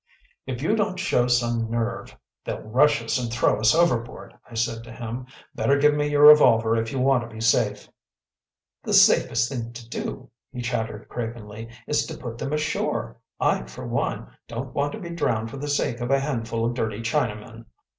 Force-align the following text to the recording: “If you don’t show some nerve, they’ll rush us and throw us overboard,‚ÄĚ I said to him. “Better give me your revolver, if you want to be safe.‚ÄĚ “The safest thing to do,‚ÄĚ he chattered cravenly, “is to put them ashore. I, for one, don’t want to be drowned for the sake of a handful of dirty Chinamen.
“If 0.47 0.63
you 0.63 0.75
don’t 0.75 0.97
show 0.97 1.27
some 1.27 1.69
nerve, 1.69 2.17
they’ll 2.43 2.57
rush 2.63 3.03
us 3.03 3.19
and 3.21 3.31
throw 3.31 3.59
us 3.59 3.75
overboard,‚ÄĚ 3.75 4.39
I 4.49 4.55
said 4.55 4.83
to 4.85 4.91
him. 4.91 5.27
“Better 5.53 5.77
give 5.77 5.93
me 5.93 6.07
your 6.07 6.25
revolver, 6.25 6.75
if 6.75 6.91
you 6.91 6.99
want 6.99 7.21
to 7.21 7.29
be 7.31 7.39
safe.‚ÄĚ 7.39 7.89
“The 8.83 8.93
safest 8.95 9.49
thing 9.51 9.71
to 9.73 9.87
do,‚ÄĚ 9.89 10.29
he 10.53 10.61
chattered 10.63 11.07
cravenly, 11.07 11.69
“is 11.85 12.07
to 12.07 12.17
put 12.17 12.39
them 12.39 12.51
ashore. 12.51 13.17
I, 13.39 13.65
for 13.67 13.85
one, 13.85 14.31
don’t 14.47 14.73
want 14.73 14.93
to 14.93 14.99
be 14.99 15.11
drowned 15.11 15.51
for 15.51 15.57
the 15.57 15.67
sake 15.69 16.01
of 16.01 16.09
a 16.09 16.19
handful 16.19 16.65
of 16.65 16.73
dirty 16.73 17.01
Chinamen. 17.03 17.65